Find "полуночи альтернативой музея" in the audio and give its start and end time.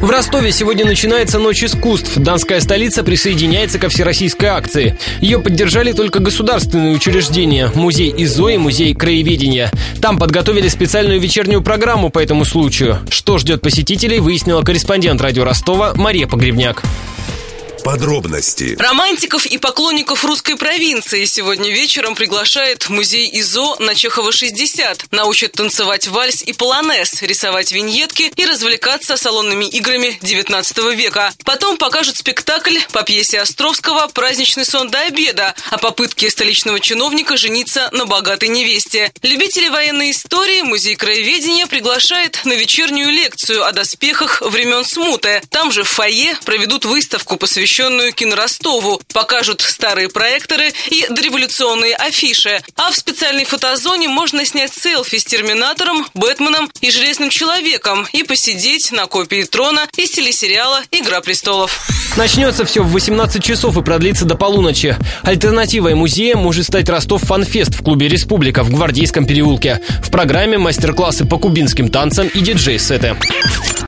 64.34-66.36